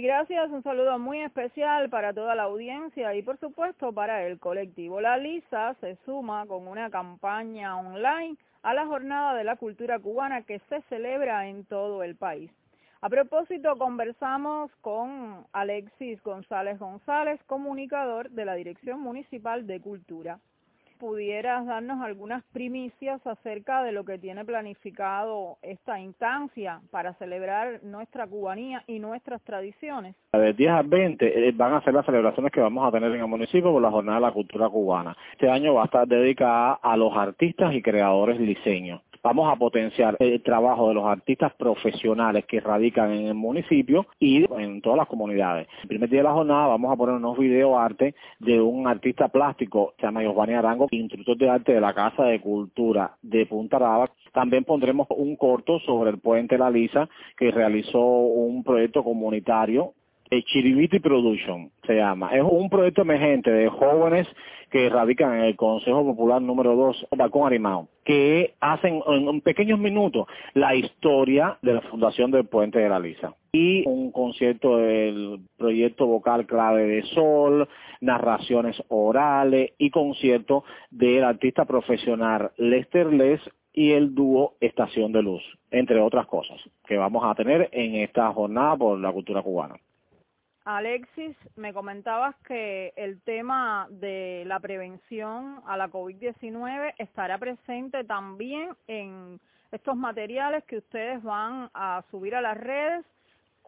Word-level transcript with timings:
Gracias. 0.00 0.50
Un 0.50 0.62
saludo 0.62 0.98
muy 0.98 1.20
especial 1.20 1.88
para 1.88 2.12
toda 2.12 2.34
la 2.34 2.44
audiencia 2.44 3.14
y 3.14 3.22
por 3.22 3.38
supuesto 3.38 3.92
para 3.92 4.26
el 4.26 4.38
colectivo. 4.38 5.00
La 5.00 5.16
LISA 5.16 5.74
se 5.80 5.96
suma 6.04 6.46
con 6.46 6.68
una 6.68 6.90
campaña 6.90 7.76
online 7.76 8.36
a 8.62 8.74
la 8.74 8.86
Jornada 8.86 9.34
de 9.34 9.44
la 9.44 9.56
Cultura 9.56 9.98
Cubana 9.98 10.42
que 10.42 10.60
se 10.68 10.82
celebra 10.82 11.48
en 11.48 11.64
todo 11.64 12.02
el 12.02 12.16
país. 12.16 12.50
A 13.00 13.08
propósito, 13.08 13.76
conversamos 13.76 14.70
con 14.80 15.46
Alexis 15.52 16.22
González 16.22 16.78
González, 16.78 17.40
comunicador 17.46 18.30
de 18.30 18.44
la 18.44 18.54
Dirección 18.54 19.00
Municipal 19.00 19.66
de 19.66 19.80
Cultura 19.80 20.38
pudieras 20.98 21.66
darnos 21.66 22.00
algunas 22.02 22.44
primicias 22.52 23.24
acerca 23.26 23.82
de 23.82 23.92
lo 23.92 24.04
que 24.04 24.18
tiene 24.18 24.44
planificado 24.44 25.58
esta 25.62 26.00
instancia 26.00 26.80
para 26.90 27.14
celebrar 27.14 27.80
nuestra 27.82 28.26
cubanía 28.26 28.82
y 28.86 28.98
nuestras 28.98 29.40
tradiciones. 29.42 30.14
De 30.32 30.52
10 30.52 30.70
al 30.70 30.86
20 30.86 31.48
eh, 31.48 31.52
van 31.52 31.74
a 31.74 31.82
ser 31.82 31.94
las 31.94 32.06
celebraciones 32.06 32.52
que 32.52 32.60
vamos 32.60 32.86
a 32.86 32.92
tener 32.92 33.12
en 33.12 33.20
el 33.20 33.26
municipio 33.26 33.72
por 33.72 33.82
la 33.82 33.90
Jornada 33.90 34.18
de 34.18 34.26
la 34.26 34.32
Cultura 34.32 34.68
Cubana. 34.68 35.16
Este 35.32 35.48
año 35.48 35.74
va 35.74 35.82
a 35.82 35.86
estar 35.86 36.06
dedicada 36.06 36.74
a 36.82 36.96
los 36.96 37.16
artistas 37.16 37.72
y 37.74 37.82
creadores 37.82 38.38
liceños 38.40 39.00
vamos 39.22 39.50
a 39.52 39.56
potenciar 39.56 40.16
el 40.20 40.42
trabajo 40.42 40.88
de 40.88 40.94
los 40.94 41.04
artistas 41.04 41.52
profesionales 41.54 42.44
que 42.46 42.60
radican 42.60 43.12
en 43.12 43.26
el 43.26 43.34
municipio 43.34 44.06
y 44.18 44.44
en 44.60 44.80
todas 44.80 44.98
las 44.98 45.08
comunidades. 45.08 45.68
El 45.82 45.88
primer 45.88 46.08
día 46.08 46.20
de 46.20 46.24
la 46.24 46.32
jornada 46.32 46.66
vamos 46.66 46.92
a 46.92 46.96
poner 46.96 47.16
unos 47.16 47.38
video 47.38 47.78
arte 47.78 48.14
de 48.38 48.60
un 48.60 48.86
artista 48.86 49.28
plástico, 49.28 49.94
se 49.98 50.06
llama 50.06 50.22
Giovanni 50.22 50.54
Arango, 50.54 50.88
instructor 50.90 51.36
de 51.36 51.50
arte 51.50 51.72
de 51.72 51.80
la 51.80 51.94
Casa 51.94 52.24
de 52.24 52.40
Cultura 52.40 53.16
de 53.22 53.46
Punta 53.46 53.78
Raba. 53.78 54.10
También 54.32 54.64
pondremos 54.64 55.06
un 55.10 55.36
corto 55.36 55.80
sobre 55.80 56.10
el 56.10 56.18
puente 56.18 56.58
La 56.58 56.70
Lisa 56.70 57.08
que 57.36 57.50
realizó 57.50 58.00
un 58.00 58.62
proyecto 58.62 59.02
comunitario 59.02 59.94
Chiribiti 60.30 61.00
Production 61.00 61.70
se 61.86 61.94
llama. 61.94 62.30
Es 62.34 62.42
un 62.42 62.68
proyecto 62.68 63.02
emergente 63.02 63.50
de 63.50 63.68
jóvenes 63.68 64.26
que 64.70 64.88
radican 64.90 65.34
en 65.36 65.44
el 65.44 65.56
Consejo 65.56 66.04
Popular 66.04 66.42
número 66.42 66.76
2, 66.76 67.06
Balcón 67.16 67.46
Arimao, 67.46 67.88
que 68.08 68.54
hacen 68.60 69.02
en 69.06 69.40
pequeños 69.42 69.78
minutos 69.78 70.26
la 70.54 70.74
historia 70.74 71.58
de 71.60 71.74
la 71.74 71.82
fundación 71.82 72.30
del 72.30 72.46
Puente 72.46 72.78
de 72.78 72.88
la 72.88 72.98
Lisa. 72.98 73.34
Y 73.52 73.86
un 73.86 74.12
concierto 74.12 74.78
del 74.78 75.40
proyecto 75.58 76.06
vocal 76.06 76.46
clave 76.46 76.86
de 76.86 77.02
Sol, 77.02 77.68
narraciones 78.00 78.82
orales 78.88 79.72
y 79.76 79.90
concierto 79.90 80.64
del 80.90 81.22
artista 81.22 81.66
profesional 81.66 82.50
Lester 82.56 83.12
Les 83.12 83.42
y 83.74 83.92
el 83.92 84.14
dúo 84.14 84.54
Estación 84.58 85.12
de 85.12 85.22
Luz, 85.22 85.42
entre 85.70 86.00
otras 86.00 86.26
cosas 86.26 86.58
que 86.86 86.96
vamos 86.96 87.22
a 87.26 87.34
tener 87.34 87.68
en 87.72 87.96
esta 87.96 88.32
jornada 88.32 88.74
por 88.74 88.98
la 88.98 89.12
cultura 89.12 89.42
cubana. 89.42 89.74
Alexis, 90.76 91.34
me 91.56 91.72
comentabas 91.72 92.36
que 92.46 92.92
el 92.94 93.22
tema 93.22 93.86
de 93.88 94.44
la 94.46 94.60
prevención 94.60 95.62
a 95.66 95.78
la 95.78 95.88
COVID-19 95.88 96.92
estará 96.98 97.38
presente 97.38 98.04
también 98.04 98.76
en 98.86 99.40
estos 99.72 99.96
materiales 99.96 100.62
que 100.64 100.76
ustedes 100.76 101.22
van 101.22 101.70
a 101.72 102.04
subir 102.10 102.34
a 102.34 102.42
las 102.42 102.58
redes 102.58 103.02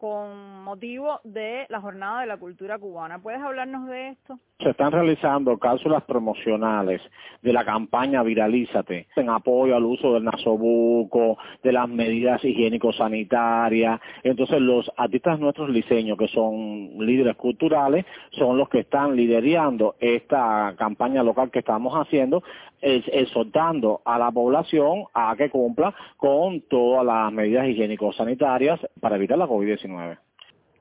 con 0.01 0.63
motivo 0.63 1.19
de 1.23 1.67
la 1.69 1.79
Jornada 1.79 2.21
de 2.21 2.25
la 2.25 2.37
Cultura 2.37 2.79
Cubana. 2.79 3.21
¿Puedes 3.21 3.39
hablarnos 3.39 3.87
de 3.87 4.09
esto? 4.09 4.39
Se 4.59 4.71
están 4.71 4.91
realizando 4.91 5.59
cápsulas 5.59 6.03
promocionales 6.05 7.01
de 7.43 7.53
la 7.53 7.63
campaña 7.63 8.23
Viralízate 8.23 9.07
en 9.15 9.29
apoyo 9.29 9.75
al 9.75 9.85
uso 9.85 10.13
del 10.13 10.23
nasobuco, 10.23 11.37
de 11.61 11.71
las 11.71 11.87
medidas 11.87 12.43
higiénico-sanitarias. 12.43 14.01
Entonces 14.23 14.59
los 14.59 14.91
artistas 14.97 15.39
nuestros 15.39 15.69
liceños, 15.69 16.17
que 16.17 16.27
son 16.29 16.97
líderes 16.97 17.35
culturales, 17.35 18.03
son 18.31 18.57
los 18.57 18.69
que 18.69 18.79
están 18.79 19.15
liderando 19.15 19.97
esta 19.99 20.73
campaña 20.79 21.21
local 21.21 21.51
que 21.51 21.59
estamos 21.59 21.93
haciendo, 21.93 22.41
exhortando 22.81 24.01
a 24.03 24.17
la 24.17 24.31
población 24.31 25.03
a 25.13 25.35
que 25.35 25.51
cumpla 25.51 25.93
con 26.17 26.61
todas 26.61 27.05
las 27.05 27.31
medidas 27.31 27.67
higiénico-sanitarias 27.67 28.79
para 28.99 29.17
evitar 29.17 29.37
la 29.37 29.47
COVID-19. 29.47 29.90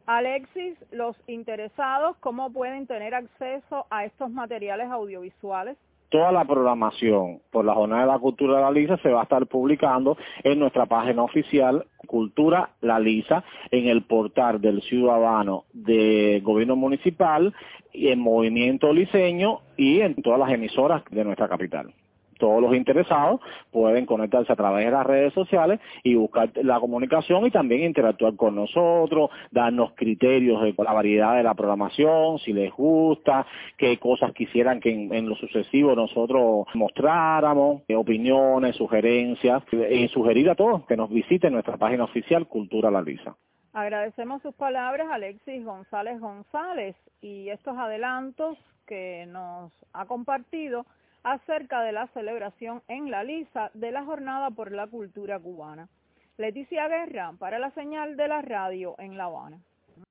Alexis, 0.06 0.76
los 0.90 1.16
interesados, 1.28 2.16
¿cómo 2.18 2.52
pueden 2.52 2.86
tener 2.86 3.14
acceso 3.14 3.86
a 3.90 4.04
estos 4.04 4.30
materiales 4.30 4.88
audiovisuales? 4.90 5.76
Toda 6.08 6.32
la 6.32 6.44
programación 6.44 7.40
por 7.52 7.64
la 7.64 7.74
Jornada 7.74 8.02
de 8.02 8.08
la 8.08 8.18
Cultura 8.18 8.56
de 8.56 8.62
la 8.62 8.72
Lisa 8.72 8.96
se 8.96 9.10
va 9.10 9.20
a 9.20 9.22
estar 9.22 9.46
publicando 9.46 10.18
en 10.42 10.58
nuestra 10.58 10.86
página 10.86 11.22
oficial 11.22 11.86
Cultura 12.08 12.70
La 12.80 12.98
Lisa, 12.98 13.44
en 13.70 13.86
el 13.86 14.02
portal 14.02 14.60
del 14.60 14.82
ciudadano 14.82 15.66
de 15.72 16.40
gobierno 16.42 16.74
municipal 16.74 17.54
y 17.92 18.08
en 18.08 18.18
Movimiento 18.18 18.92
Liceño 18.92 19.60
y 19.76 20.00
en 20.00 20.20
todas 20.20 20.40
las 20.40 20.50
emisoras 20.50 21.04
de 21.10 21.24
nuestra 21.24 21.48
capital 21.48 21.94
todos 22.40 22.60
los 22.60 22.74
interesados 22.74 23.40
pueden 23.70 24.06
conectarse 24.06 24.52
a 24.52 24.56
través 24.56 24.86
de 24.86 24.90
las 24.90 25.06
redes 25.06 25.32
sociales 25.32 25.78
y 26.02 26.16
buscar 26.16 26.50
la 26.56 26.80
comunicación 26.80 27.46
y 27.46 27.52
también 27.52 27.82
interactuar 27.82 28.34
con 28.34 28.56
nosotros, 28.56 29.30
darnos 29.52 29.92
criterios 29.94 30.60
de 30.62 30.74
la 30.76 30.92
variedad 30.92 31.36
de 31.36 31.44
la 31.44 31.54
programación, 31.54 32.38
si 32.40 32.52
les 32.52 32.72
gusta, 32.72 33.46
qué 33.76 33.98
cosas 33.98 34.32
quisieran 34.32 34.80
que 34.80 34.90
en, 34.90 35.28
lo 35.28 35.36
sucesivo 35.36 35.94
nosotros 35.94 36.66
mostráramos, 36.74 37.82
opiniones, 37.94 38.74
sugerencias, 38.76 39.62
y 39.72 40.08
sugerir 40.08 40.50
a 40.50 40.54
todos 40.54 40.86
que 40.86 40.96
nos 40.96 41.10
visiten 41.10 41.52
nuestra 41.52 41.76
página 41.76 42.04
oficial 42.04 42.48
Cultura 42.48 42.90
La 42.90 43.02
Lisa. 43.02 43.36
Agradecemos 43.72 44.42
sus 44.42 44.54
palabras, 44.54 45.06
Alexis 45.12 45.64
González 45.64 46.18
González, 46.20 46.96
y 47.20 47.50
estos 47.50 47.76
adelantos 47.76 48.58
que 48.86 49.26
nos 49.26 49.72
ha 49.92 50.06
compartido 50.06 50.86
acerca 51.22 51.82
de 51.82 51.92
la 51.92 52.06
celebración 52.08 52.82
en 52.88 53.10
la 53.10 53.24
Lisa 53.24 53.70
de 53.74 53.90
la 53.90 54.04
Jornada 54.04 54.50
por 54.50 54.72
la 54.72 54.86
Cultura 54.86 55.38
Cubana. 55.38 55.88
Leticia 56.36 56.88
Guerra 56.88 57.34
para 57.38 57.58
la 57.58 57.70
señal 57.72 58.16
de 58.16 58.28
la 58.28 58.40
radio 58.42 58.94
en 58.98 59.16
La 59.18 59.24
Habana. 59.24 59.60